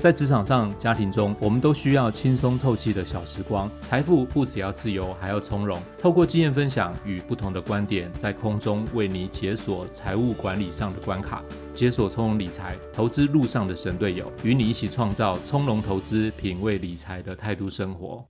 [0.00, 3.70] 在职场上、家庭中，我们都需要轻松透气的小时光。
[3.82, 5.78] 财富不只要自由，还要从容。
[5.98, 11.44] 透过经验分享与不同的观点，在空中为你解锁财务管理上的关卡，
[11.74, 18.24] 解锁从容理财投资路上的神队友，与你一起创造从容投资、品味理财的态度生活。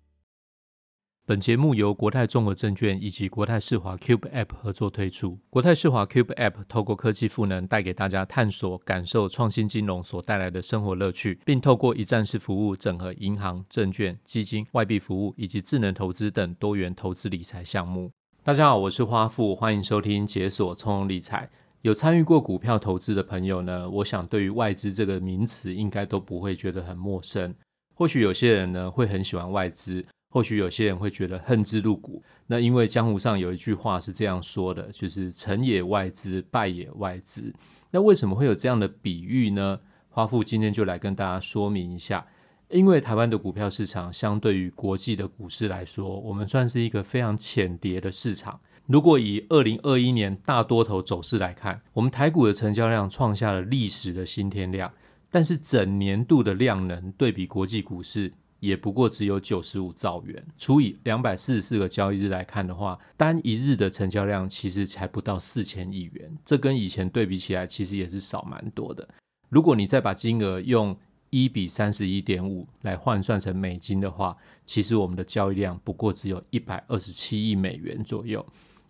[1.30, 5.38] 本节目由国泰综合证券以及国泰世华 Cube App 合作推出。
[5.48, 18.10] 国泰世华 Cube App 透过科技赋能，带给大家探索、感受创新金融所带来的生活乐趣，并透过一站式服务，整合银行、证券、基金、外币服务以及智能投资等多元投资理财项目。
[18.42, 21.48] 大家好，我是花富，欢迎收听解锁从容理财。
[21.82, 27.54] 有参与过股票投资的朋友呢，我想对于外资这个名词应该都不会觉得很陌生。
[27.94, 30.04] 或许有些人呢会很喜欢外资。
[30.30, 37.52] 或许有些人会觉得恨之入骨，那因为江湖上有一句话是这样说的，就是成也外资，败也外资。
[37.90, 39.78] 那为什么会有这样的比喻呢？
[40.09, 42.24] 花富今天就来跟大家说明一下。
[42.68, 48.60] 因为台湾的股票市场相对于国际的股市来说，我们算是一个非常浅碟的市场。
[48.87, 54.92] 如果以二零二一年大多头走势来看，我们台股的成交量创下了历史的新天量，
[55.30, 69.08] 但是整年度的量能对比国际股市，也不过只有九十五兆元，除以两百四十四个交易日来看的话，单一日的成交量其实才不到四千亿元，这跟以前对比起来，其实也是少蛮多的。
[69.48, 70.97] 如果你再把金额用
[71.31, 74.36] 一比三十一点五来换算成美金的话，
[74.66, 78.44] 其实我们的交易量不过只有一百二十七亿美元左右。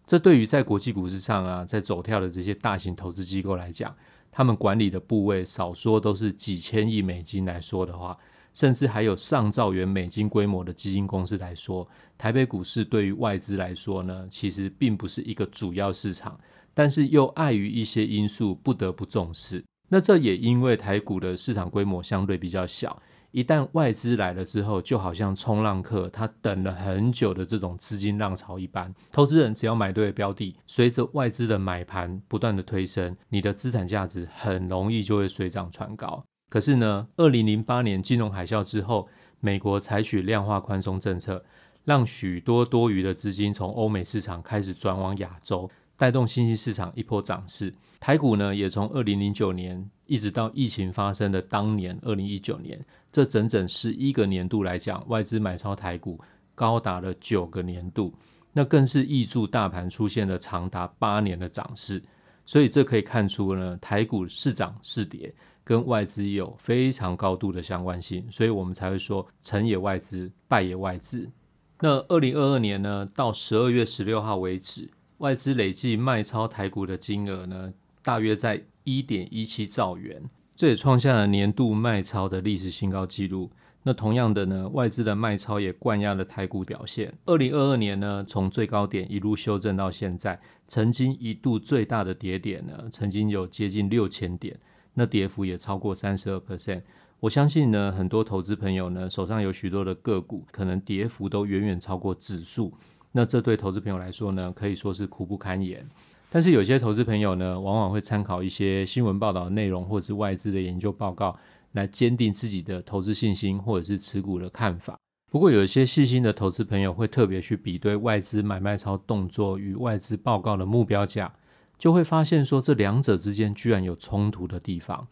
[0.06, 3.94] 这对于在国际股市上啊，在走跳的这些大型投资机构来讲，
[4.32, 8.18] 他们管理的部位少说都是几千亿美金来说的话。
[8.52, 11.88] 甚至还有上兆元美金规模的基金公司来说，
[12.18, 16.38] 台北股市对于外资来说呢，其实并不是一个主要市场，
[16.74, 19.64] 但是又碍于一些因素不得不重视。
[19.88, 23.02] 那这也因为台股的市场规模相对比较小，
[23.32, 36.24] 一旦外资来了之后，就好像冲浪客他等了很久的这种资金浪潮一般，投资人只要买对了标的，随着外资的买盘不断的推升，你的资产价值很容易就会水涨船高。
[36.50, 41.42] 可是呢，二零零八年金融海啸之后，美国采取量化宽松政策，
[41.84, 47.72] 让许多多余的资金从欧美市场开始转往亚洲，带动新兴市场一波涨势。
[48.00, 56.20] 台股呢，也从二零零九年一直到疫情发生的当年二零一九年，这整整十一个年度来讲，外资买超台股
[56.54, 58.12] 高达了九个年度，
[58.52, 62.02] 那更是挹注大盘出现了长达八年的涨势。
[62.44, 65.32] 所以这可以看出呢，台股是涨是跌，
[65.70, 71.30] 跟外资有非常高度的相关性，所以我们才会说成也外资，败也外资。
[71.78, 77.72] 那二零二二年呢，到十二月十六号为止，外资累计卖超台股的金额呢，
[78.02, 80.20] 大约在一点一七兆元，
[80.56, 83.48] 这也创下了年度卖超的历史新高纪录。
[83.84, 87.14] 那同样的呢，外资的卖超也灌压了台股表现。
[87.26, 94.58] 二零二二年呢，从最高点一路修正到现在，曾经一度最大的跌点呢，曾经有接近六千点，
[94.94, 96.82] 那跌幅也超过三十二 percent。
[97.20, 102.72] 我相信呢，很多投资朋友呢，手上有许多的个股，可能跌幅都远远超过指数。
[103.12, 105.86] 那这对投资朋友来说呢，可以说是苦不堪言。
[106.30, 111.36] 但是有些投资朋友呢，往往会参考一些新闻报道的内容，或者是外资的研究报告。
[111.74, 114.98] 来坚定自己的投资信心，或者是持股的看法。
[115.30, 121.32] 不过，有一些细心的投资朋友会特别去比对外资买卖超动作与外资报告的目标价，
[121.80, 125.08] 就会发现说这两者之间居然有冲突的地方。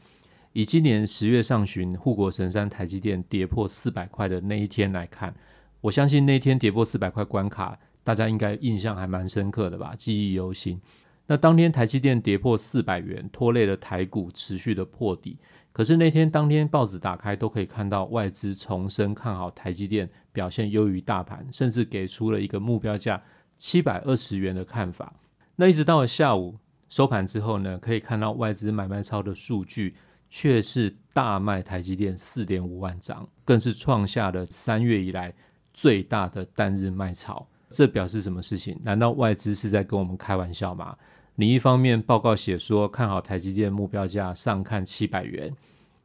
[0.53, 5.35] 以今年十月上旬护国神山台积电跌破四百块的那一天来看，
[5.81, 10.79] 我相信那天跌破四百块关卡，大家应该印象还蛮深刻的吧，记忆犹新。
[11.27, 15.39] 那当天台积电跌破四百元，拖累了台股持续的破底。
[15.73, 23.23] 可是那天当天报纸打开都可以看到外资重申看好台积电表现优于大盘，甚至给出了一个目标价
[23.57, 25.15] 七百二十元的看法。
[25.61, 26.57] 那一直到了下午
[26.89, 29.93] 收盘之后呢，可以看到外资买卖超的数据
[30.31, 35.35] 却是大卖台积电四点五万张，更是创下了三月以来
[35.75, 37.45] 最大的单日卖超。
[37.71, 38.79] 这表示什么事情？
[38.85, 40.97] 难道外资是在跟我们开玩笑吗？
[41.35, 45.53] 你一方面报告写说看好台积电目标价上看七百元，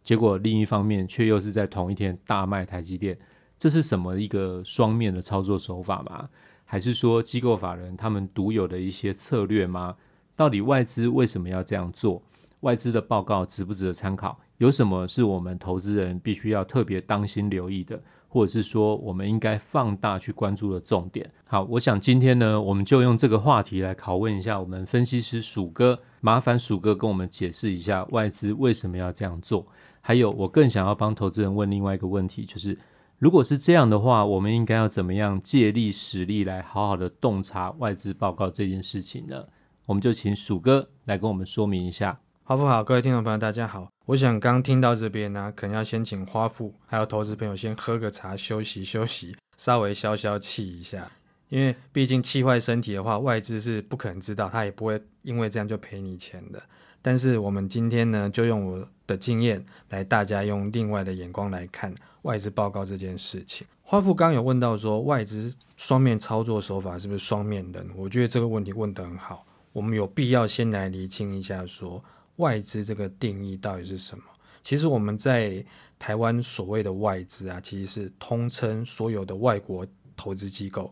[0.03, 3.15] 结果另一方面却又是在同一天大卖台积电，
[3.59, 6.27] 这是什么一个双面的操作手法吗？
[6.65, 9.95] 还是说机构法人他们独有的一些策略吗？
[10.35, 12.21] 到底外资为什么要这样做？
[12.61, 14.39] 外资的报告值不值得参考？
[14.57, 21.29] 有什么是我们投资人必须要特别当心留意的，或者是说我们应该放大去关注的重点？
[21.43, 29.67] 好，我想今天呢，我们就用这个话题来拷问一下我们分析师鼠哥，麻烦鼠哥跟我们解释一下外资为什么要这样做。
[29.99, 32.77] 还有，我更想要帮投资人问另外一个问题，就是
[33.23, 39.45] 如果是这样的话，我们应该要怎么样借力使力来好好的洞察外资报告这件事情呢？
[39.85, 42.19] 我们就请鼠哥来跟我们说明一下。
[42.43, 43.87] 花富好，各位听众朋友，大家好。
[44.07, 51.09] 我想刚听到这边呢、可能要先请花富还有投资朋友先喝个茶，休息休息，稍微消消气一下。
[51.47, 56.61] 因为毕竟气坏身体的话，外资是不可能知道，他也不会因为这样就赔你钱的。
[57.03, 63.67] 但是我们今天呢，就用我的经验来，大家用另外的眼光来看外资报告这件事情。
[63.81, 67.87] 花富刚有问到说，外资双面操作手法是不是双面人？
[67.95, 72.03] 我觉得这个问题问得很好，我们有必要先来厘清一下说。
[72.37, 74.23] 外资这个定义到底是什么？
[74.63, 75.63] 其实我们在
[75.99, 79.85] 台湾所谓的外资啊，其实是通称所有的外国
[80.15, 80.91] 投资机构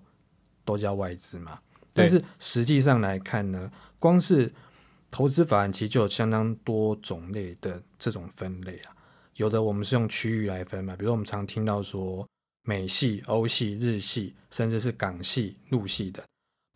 [0.63, 1.57] 都叫外资嘛。
[1.93, 4.53] 但是实际上来看呢，光是
[5.11, 8.95] 投资法人其实就有相当多种类的这种分类啊。
[9.35, 12.27] 有的我们是用区域来分嘛，比如我们常听到说
[12.63, 16.23] 美系、欧系、日系，甚至是港系、陆系的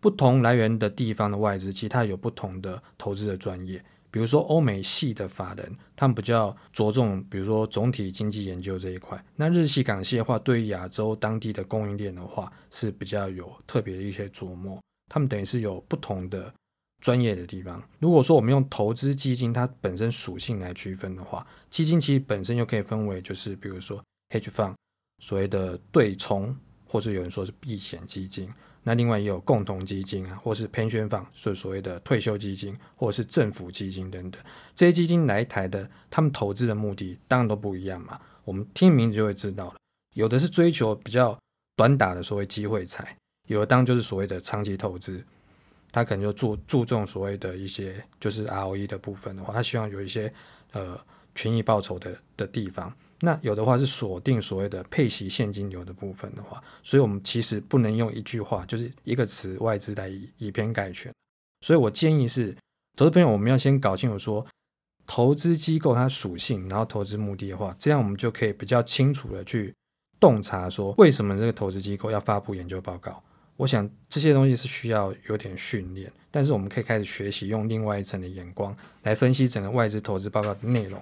[0.02, 3.84] 不同来源的地方的外资，其实它有不同的投资的专业。
[4.12, 9.22] 比如说欧美系的法人，他们比较着重，比如说总体经济研究这一块。
[9.36, 14.82] 那日系、港系的话，对于亚洲当地的供应链的话，是比较有特别的一些琢磨。
[15.12, 16.54] 他们等于是有不同的
[17.02, 17.82] 专业的地方。
[18.00, 24.74] 如果说我们用投资基金它本身属性来区分的话，基金其实本身又可以分为，就是比如说 hedge fund，
[25.24, 26.56] 所谓的对冲，
[26.88, 28.50] 或是有人说是避险基金。
[28.88, 34.40] 那另外也有共同基金啊，或是 pension fund，所所谓的退休基金，或者是政府基金等等，
[34.76, 38.22] 这些基金来台的，他们投资的目的当然都不一样嘛。
[38.44, 39.76] 我们听名字就会知道了，
[40.14, 41.36] 有的是追求比较
[41.76, 43.18] 短打的所谓机会财，
[43.48, 45.26] 有的当就是所谓的长期投资，
[45.96, 50.32] 他可能就注注重所谓的一些就是 ROE 的部分的话，他希望有一些
[50.74, 51.00] 呃
[51.34, 52.94] 权益报酬的的地方。
[53.22, 61.10] 那有的话是锁定所谓的配息现金流的部分的话，所以我们其实不能用一句话，就是一个词外资来以以偏概全。
[61.66, 62.54] 所以我建议是，
[62.98, 64.46] 投资朋友我们要先搞清楚说，
[65.08, 69.74] 投资机构它属性，然后投资目的的话，这样我们就可以比较清楚的去
[70.20, 73.24] 洞察说，为什么这个投资机构要发布研究报告。
[73.58, 81.02] 我想这些东西是需要有点训练，但是我们可以开始学习用另外一层的眼光来分析整个外资投资报告的内容。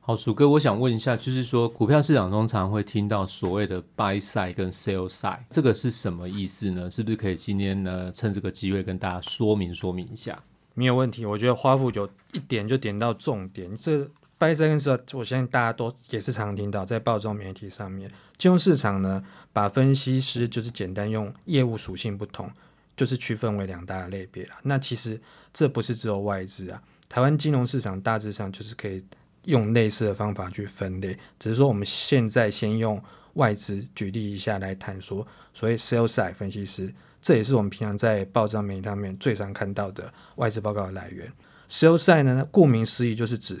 [0.00, 6.88] 好，鼠哥，我想问一下，就是说，股票市场中常会听到所谓的 buy side 跟 sell side，这个是什么意思呢？
[6.88, 10.42] 是不是可以今天呢，趁这个机会跟大家说明说明一下？
[10.72, 13.76] 没有问题，我觉得花父就一点就点到重点。
[13.76, 22.50] 这 buy side 跟 sell，我相信大家都也是常听到，在报章媒体上面，金融市场呢，把分析师就是简单用业务属性不同，
[22.96, 24.56] 就是区分为两大类别了。
[24.62, 25.20] 那其实
[25.52, 29.04] 这不是只有外资啊，台湾金融市场大致上就是可以。
[29.44, 33.02] 用类似的方法去分类，只是说我们现在先用
[33.34, 36.92] 外资举例一下来谈说，所谓 sell side 分析师，
[37.22, 41.32] 这也是我们平常在报章媒体上面最常看到的外资报告的来源。
[41.66, 43.58] sell side 呢，顾名思义就是指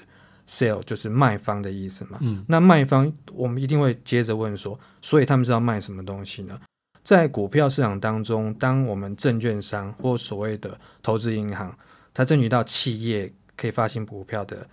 [0.48, 2.18] sell 就是卖方的意思嘛。
[2.22, 6.58] 嗯，那卖方我们一定会接着问说，所以他们是要卖什么东西呢？
[7.04, 11.76] 在股票市场当中，当我们证券商或所谓的投资银行，
[12.12, 14.66] 它争取到企业可以发行股票的。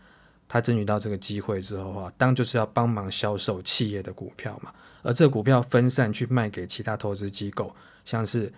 [0.47, 8.53] 他争取到这个机会之后啊，当就是要帮忙销售企业的股票嘛，而这个股票分散去卖给其他投资机构，像是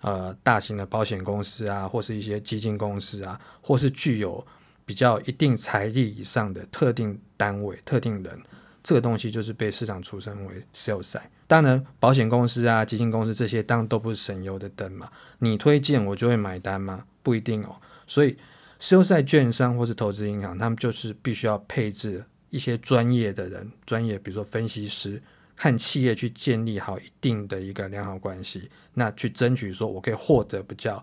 [0.00, 4.46] 呃大型的保险公司啊，或是一些基金公司啊，或是具有
[4.84, 8.40] 比较一定财力以上的特定单位、特定人，
[8.82, 11.30] 这个东西就是被市场出身为 sales 赛。
[11.46, 17.04] 当然，保险公司啊、基金公司这些当然都不是省油的灯嘛，你推荐我就会买单吗？
[17.22, 17.76] 不一定哦，
[18.06, 18.36] 所以。
[18.80, 25.22] Sell side 券商或是投资银行，他们就是必须要配置一些专业的人，专业比如说分析师
[25.54, 31.02] 和企业去建立好一定的一个良好关系，那去争取说我可以获得比较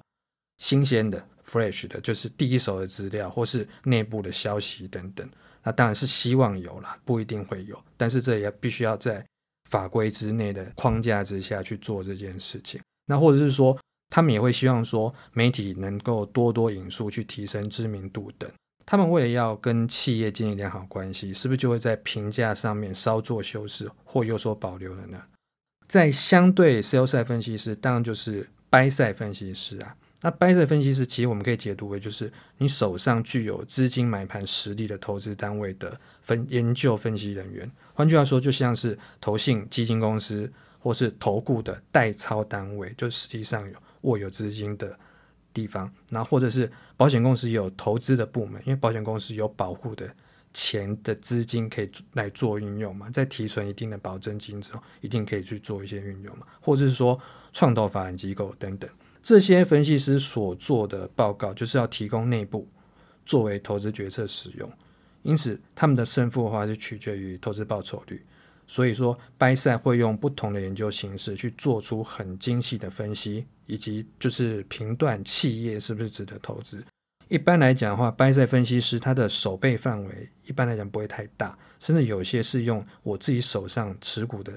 [0.59, 5.29] 新鲜的 fresh 的，就是第一手的资料或是内部的消息等等。
[5.63, 9.25] 那当然是希望有啦，不一定会有，但是这也必须要在
[9.69, 12.81] 法规之内的框架之下去做这件事情。
[13.05, 13.77] 那或者是说。
[14.13, 18.51] 他们也会希望说，媒体能够多多引述，去提升知名度等。
[18.85, 25.17] 他们为了要跟企业建立良好关系，是不是就会在评价上面稍作修饰或有所保留了呢？
[25.87, 29.95] 在相对 sales 分析师，当然就是 buy 分析师啊。
[30.21, 37.69] 那 buy side 分析师，其实我们可以解读为就是你手上具有资金买盘实力的投资单位的分研究分析人员。
[37.93, 44.95] 换句话说，就像是投信基金公司或是投顾的代操单位，就实际上有握有资金的
[45.51, 45.91] 地方。
[46.09, 50.07] 那或者是保险公司有投资的部门，因为保险公司有保护的
[50.53, 57.19] 钱的资金可以来做运用嘛，在提存一定的保证金之后，一定可以去做一些运用嘛，或者是说
[57.51, 58.87] 创投法人机构等等。
[59.21, 62.67] 这些分析师所做的报告，就是要提供内部
[63.25, 64.71] 作为投资决策使用，
[65.21, 68.25] 因此他们的胜负的话是取决于投资报酬率。
[68.67, 76.81] 所以说掰赛会用不同的研究形式去做出很精细的分析，以及就是评断企业是不是值得投资。
[77.27, 84.51] 一般来讲的话掰赛分析师他的守备范围一般来讲不会太大，甚至有些是用我自己手上持股的。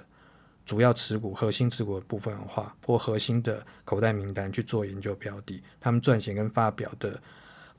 [0.65, 7.21] 主要持股、核心持股的部分的话，或核心的口袋名单去做研究标的，他们撰写跟发表的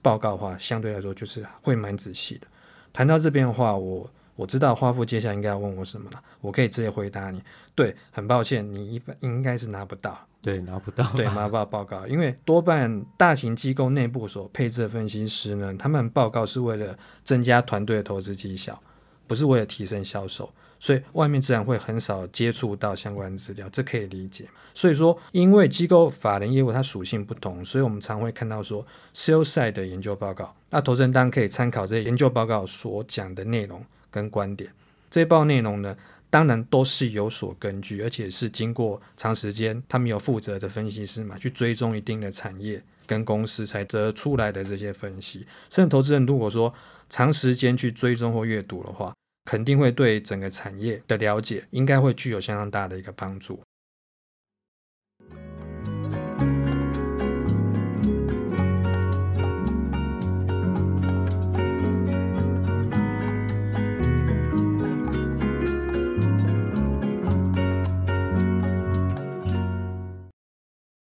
[0.02, 2.48] 报告的话，相对来说就是会蛮仔细的。
[2.94, 7.42] 谈到这边的话，我我知道花富接下来应该要问我什么了，我可以直接回答你。
[7.74, 18.80] 对，很抱歉，你一般应该是拿不到，对，拿不到，对，拿不到报告，因为多半大型机构内部所配置的分析师呢，他们报告是为了增加团队的投资绩效，
[19.26, 20.50] 不是为了提升销售。
[20.86, 24.48] 所以外面自然会很少接触到相关资料，这可以理解。
[24.72, 30.56] 所以说，因为机构法人业务它属性不同，所以我们常会看到说，sales side 的研究报告。
[30.70, 34.72] 那投资人当然可以参考这些研究报告所讲的内容跟观点。
[35.10, 35.98] 这报内容呢，
[36.30, 45.48] 当然都是有所根据，而且是经过长时间，他们有负责的分析师嘛，去追踪一定的产业跟公司才得出来的这些分析。
[45.72, 46.72] 甚至投资人如果说
[47.10, 49.12] 长时间去追踪或阅读的话，
[49.46, 53.62] 肯定会对整个产业的了解，应该会具有相当大的一个帮助。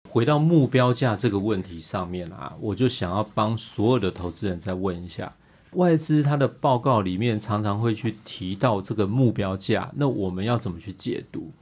[0.09, 5.33] 回到目标价这个问题上面啊，我就想要帮所有的投资人再问一下。
[5.73, 11.53] 外资它的报告里面常常会去提到这个目标价，那我们要怎么去解读？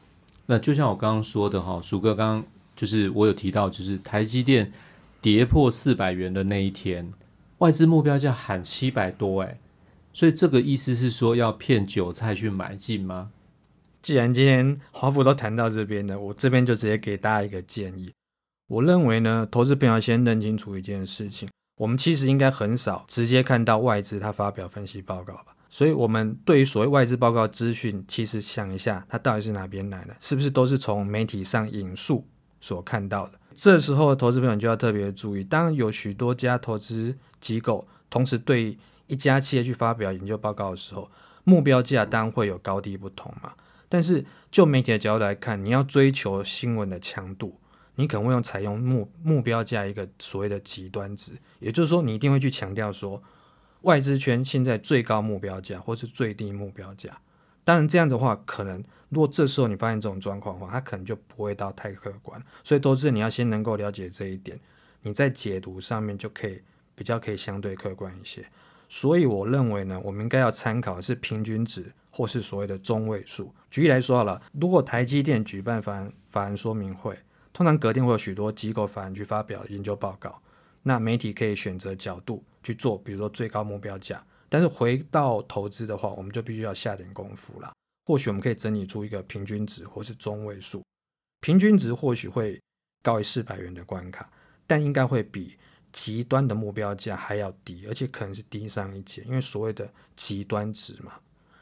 [0.47, 4.73] 那就像我刚刚说的哈，鼠哥刚刚就是我有提到，就是台积电
[5.21, 7.13] 跌破四百元的那一天，
[7.59, 9.59] 外资目标价喊七百多，诶，
[10.15, 13.31] 所以这个意思是说要骗韭菜去买进吗？
[14.01, 18.11] 既然今天华府都谈到这边了，我这边就直接给大家一个建议。
[18.69, 21.49] 我认为呢，投资朋友先认清楚一件事情。
[21.79, 30.17] 我们其实应该很少直接看到外资它发表分析报告吧，所以，我们对于所谓外资报告资讯，其实想一下，它到底是哪边来的？
[30.19, 32.27] 是不是都是从媒体上引述
[32.61, 33.39] 所看到的？
[33.55, 41.11] 这时候，投资朋友就要特别注意，当有许多家投资机构同时对一家企业去发表研究报告的时候，
[41.45, 43.53] 目标价当然会有高低不同嘛。
[43.89, 47.59] 但是，就媒体的角度来看，你要追求新闻的强度。
[47.99, 53.21] 你可能会用采用目目标价一个所谓的极端值，也就是说，你一定会去强调说，
[53.81, 57.19] 外资圈现在最高目标价或是最低目标价。
[57.65, 62.41] 当然，这样的话，可能如果这时候你发现这种状况的话，它可能就不会到太客观。
[62.63, 64.57] 所以，投资你要先能够了解这一点，
[65.03, 66.63] 你在解读上面就可以
[66.95, 68.47] 比较可以相对客观一些。
[68.89, 73.53] 所以，我认为呢，我们应该要参考的是平均值或是所谓的中位数。
[73.73, 77.19] 举例来说好了，如果台积电举办法法人说明会。
[77.53, 80.41] 通常隔天会有许多机构法人去发表研究报告，
[80.83, 84.23] 那媒体可以选择角度去做，比如说最高目标价。
[84.49, 87.73] 但是回到投资的话，我们就必须要下点功夫了。
[88.07, 90.83] 或许我们可以整理出一个平均值或是中位数，
[91.41, 92.61] 平均值或许会
[93.03, 94.31] 高于四百元的关卡，
[94.67, 95.57] 但应该会比
[95.93, 101.13] 极端的目标价还要低，而且可能是低上一截，因为所谓的极端值嘛，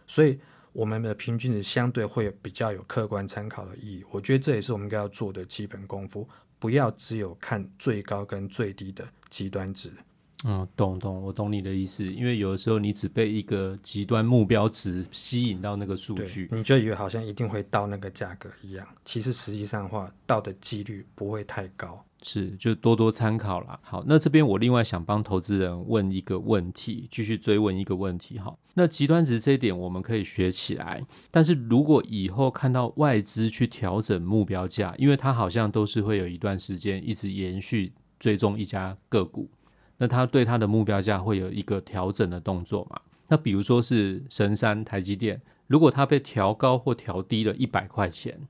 [0.07, 0.39] 所以。
[0.77, 6.29] 我们的平均值相对会有比较有客观参考的意义，我觉得这也是我们应该要做的基本功夫，
[6.59, 9.91] 不要只有看最高跟最低的极端值。
[10.45, 22.05] 嗯，懂懂，我懂你的意思，因为有的时候你只被一个极端目标值吸引到那个数据，你就以为好像一定会到那个价格一样，其实实际上的话，到的几率不会太高。
[22.23, 23.79] 是，就多多参考啦。
[23.83, 28.39] 好，那这边我另外想帮投资人问一个问题，继续追问一个问题。
[28.39, 39.49] 哈，那极端值这一点我们可以学起来，但是如果以后看到外资去调整目标价，因为它好像都是会有一段时间一直延续追踪一家个股，
[39.99, 43.01] 那它对它的目标价会有一个调整的动作嘛？
[43.29, 48.41] 那比如说是神山台积电，如果它被调高或调低了一百块钱。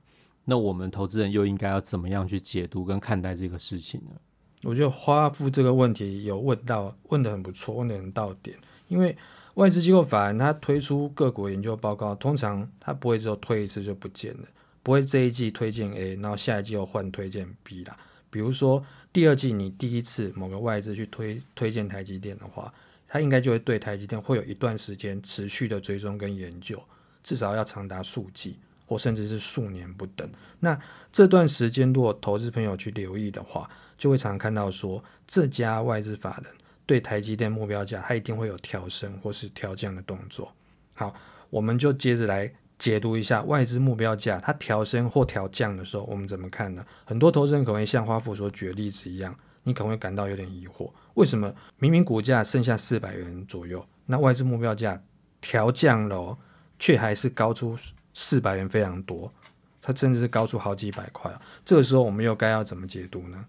[0.49, 4.15] 那我们投资人又应该要怎么样去解读跟看待这个事情呢？
[4.63, 8.57] 我觉得花富这个问题有问到，问得很不错，问得很到点。
[8.87, 9.15] 因为
[9.55, 14.47] 外资机构法人他推出各国研究报告，通常他不会只有推一次就不见了，
[14.81, 17.97] 不会这一季推荐 A，然后下一季又换推荐 B 啦。
[18.29, 22.73] 比如说第二季你第一次某个外资去推推荐台积电的话，
[23.05, 26.81] 他应该就会对台积电会有一段时间持续的追踪跟研究，
[27.21, 28.57] 至少要长达数季
[28.87, 30.27] 或甚至是数年不等。
[30.59, 30.79] 那
[31.11, 36.51] 这段时间如果投资朋友去留意的话，就会常看到说这家外资法人
[36.87, 40.51] 对台积电目标价，它一定会有调升或是调降的动作。
[40.95, 41.13] 好，
[41.51, 46.83] 我们就接着来解读一下外资目标价它调升或调降的时候，我们怎么看呢？
[47.05, 49.37] 很多投资人可能会像花富所举的例子一样。
[49.63, 55.03] 你可能会感到有点疑惑，为什么明明股价剩下四百元左右，那外资目标价
[55.41, 56.37] 调降了哦，
[56.79, 57.75] 却还是高出
[58.19, 59.31] 四百元非常多，
[59.79, 61.31] 它甚至是高出好几百块。
[61.63, 63.45] 这个时候我们又该要怎么解读呢？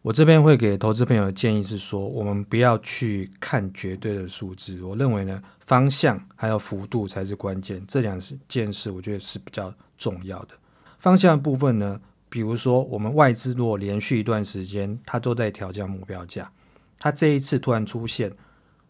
[0.00, 10.54] 我这边会给投资朋友的建议是说，我们不要去看绝对的数字，我认为呢，方向还有幅度才是关键，这两件事我觉得是比较重要的。
[10.98, 12.00] 方向的部分呢，
[12.30, 16.50] 比如说，我们外资如果连续一段时间它都在调降目标价，
[16.98, 18.32] 它这一次突然出现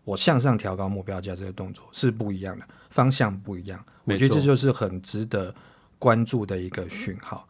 [0.09, 3.85] 我向上调高目标价这个动作是不一样的，方向不一样。
[4.05, 5.55] 我觉得这就是很值得
[5.99, 7.47] 关注的一个讯号。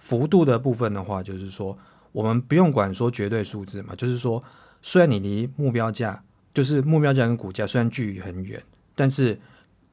[0.00, 1.78] 幅度的部分的话，就是说
[2.10, 4.42] 我们不用管说绝对数字嘛，就是说
[4.82, 6.20] 虽然你离目标价
[6.52, 8.60] 就是目标价跟股价虽然距离很远，
[8.96, 9.40] 但是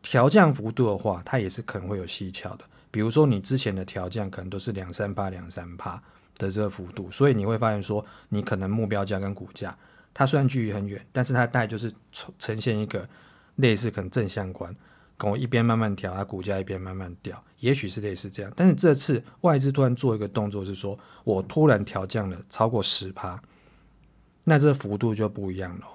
[0.02, 2.66] 调降幅度的话，它也是可能会有蹊跷的。
[2.90, 6.02] 比如说，你之前的调降可能都是两三趴、两三趴
[6.40, 9.78] 的这个幅度，所以你会发现说，你可能目标价跟股价，
[10.14, 13.08] 它虽然距离很远，但是它大概就是呈呈现一个
[13.56, 14.76] 类似可能正相关，
[15.18, 18.52] 跟我一边慢慢调，它股价一边慢慢掉，也许是类似这样。
[18.56, 23.42] 但是这次外资突然做一个动作是说，我突然调降了超过十趴，
[24.44, 25.86] 那这幅度就不一样了。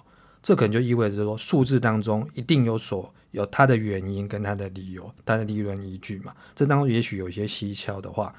[0.43, 3.13] 这可能就意味着说，数字当中一定有所。
[3.33, 6.35] 有它的原因跟它的理由，它的理论依据嘛？
[6.55, 8.35] 这当中也许有些蹊跷的话，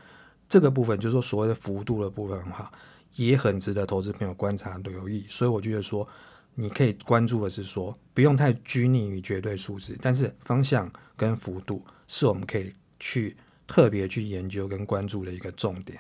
[0.49, 2.71] 这个部分就是说所谓的幅度的部分哈，
[3.15, 5.25] 也很值得投资朋友观察留意。
[5.27, 6.07] 所以我觉得说，
[6.55, 13.35] 你可以关注的是说，不用太拘泥于绝对数字，但是方向跟幅度是我们可以去
[13.67, 15.99] 特别去研究跟关注的一个重点。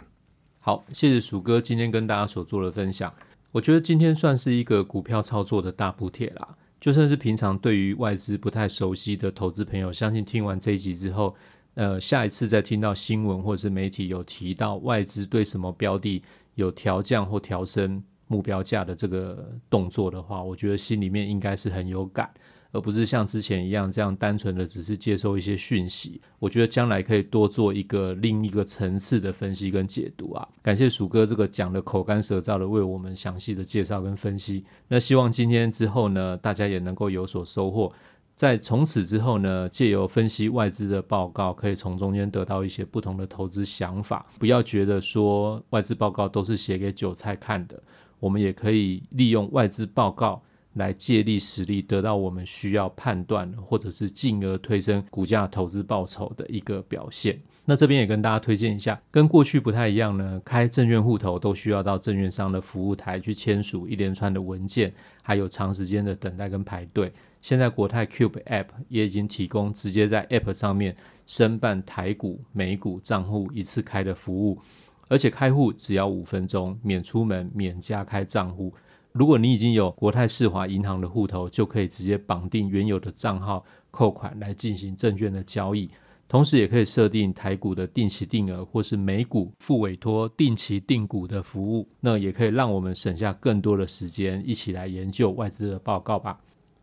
[0.59, 3.13] 好，谢谢鼠哥今天跟大家所做的分享。
[3.51, 6.55] 我觉得今天算是一个股票操作的大补帖啦。
[6.79, 11.35] 就算是平常对于外资不太熟悉的投资朋友，相信听完这一集之后，
[11.73, 16.23] 呃，下一次再听到新闻或者是媒体有提到外资对什么标的
[16.59, 22.29] 有调降或调升目标价的这个动作的话，我觉得心里面应该是很有感。
[22.71, 30.47] 而不是像之前一样这样单纯的只是接收一些讯息，我觉得将来可以多做一个另一个层次的分析跟解读啊！
[30.61, 34.63] 感谢鼠哥这个讲的口干舌燥的为我们详细的介绍跟分析。
[34.87, 37.91] 那希望今天之后呢，大家也能够有所收获。
[38.39, 44.25] 在从此之后呢，借由分析外资的报告，可以从中间得到一些不同的投资想法。
[44.39, 47.77] 不要觉得说外资报告都是写给韭菜看的，
[48.17, 50.41] 我们也可以利用外资报告。
[50.73, 57.37] 来借力使力，得到我们需要判断，或者是进而推升股价投资报酬的一个表现。
[57.65, 67.11] 那这边也跟大家推荐一下，跟过去不太一样呢，开证券户头都需要到证券商的服务台去签署一连串的文件，还有长时间的等待跟排队。
[67.41, 74.59] 现在国泰 Cube App 也已经提供直接在 App 上面申办台股、美股账户一次开的服务，
[75.07, 78.73] 而且开户只要五分钟，免出门、免加开账户。
[79.11, 85.89] 如果你已经有国泰世华银行的户头，就可以直接绑定原有的账号扣款来进行证券的交易，
[86.27, 96.39] 同时也可以设定台股的定期定额或是美股复委托定期定股的服务，那也可以让我们省下更多的时间，一起来研究外资的报告吧。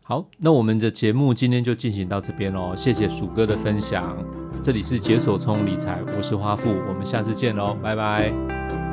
[0.09, 4.15] 好，那我们的节目今天就进行到这边喽，谢谢鼠哥的分享。
[4.63, 8.86] 这里是解锁充理财，我是花富，我们下次见喽，拜拜。